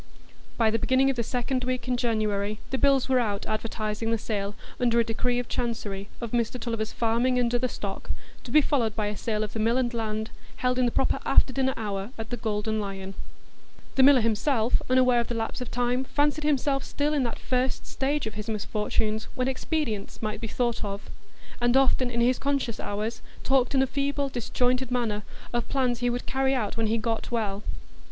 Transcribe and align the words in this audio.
By 0.57 0.71
the 0.71 0.79
beginning 0.79 1.11
of 1.11 1.15
the 1.15 1.21
second 1.21 1.63
week 1.63 1.87
in 1.87 1.95
January, 1.95 2.59
the 2.71 2.79
bills 2.79 3.07
were 3.07 3.19
out 3.19 3.45
advertising 3.45 4.09
the 4.09 4.17
sale, 4.17 4.55
under 4.79 4.99
a 4.99 5.03
decree 5.03 5.37
of 5.37 5.47
Chancery, 5.47 6.07
of 6.19 6.31
Mr 6.31 6.59
Tulliver's 6.59 6.91
farming 6.91 7.37
and 7.37 7.53
other 7.53 7.67
stock, 7.67 8.09
to 8.43 8.49
be 8.49 8.61
followed 8.61 8.95
by 8.95 9.05
a 9.09 9.15
sale 9.15 9.43
of 9.43 9.53
the 9.53 9.59
mill 9.59 9.77
and 9.77 9.93
land, 9.93 10.31
held 10.55 10.79
in 10.79 10.85
the 10.87 10.91
proper 10.91 11.19
after 11.23 11.53
dinner 11.53 11.75
hour 11.77 12.09
at 12.17 12.31
the 12.31 12.37
Golden 12.37 12.79
Lion. 12.79 13.13
The 13.93 14.01
miller 14.01 14.21
himself, 14.21 14.81
unaware 14.89 15.19
of 15.19 15.27
the 15.27 15.35
lapse 15.35 15.61
of 15.61 15.69
time, 15.69 16.03
fancied 16.03 16.45
himself 16.45 16.83
still 16.83 17.13
in 17.13 17.21
that 17.25 17.37
first 17.37 17.85
stage 17.85 18.25
of 18.25 18.33
his 18.33 18.49
misfortunes 18.49 19.25
when 19.35 19.47
expedients 19.47 20.19
might 20.19 20.41
be 20.41 20.47
thought 20.47 20.83
of; 20.83 21.11
and 21.61 21.77
often 21.77 22.09
in 22.09 22.21
his 22.21 22.39
conscious 22.39 22.79
hours 22.79 23.21
talked 23.43 23.75
in 23.75 23.83
a 23.83 23.85
feeble, 23.85 24.29
disjointed 24.29 24.89
manner 24.89 25.21
of 25.53 25.69
plans 25.69 25.99
he 25.99 26.09
would 26.09 26.25
carry 26.25 26.55
out 26.55 26.75
when 26.75 26.87
he 26.87 26.97
"got 26.97 27.29
well." 27.29 27.61